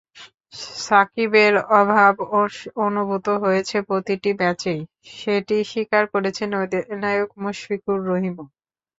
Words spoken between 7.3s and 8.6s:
Mushfiqur রহিমও।